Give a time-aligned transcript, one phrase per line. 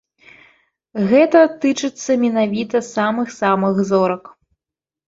[1.11, 4.23] Гэта тычыцца менавіта самых-самых зорак.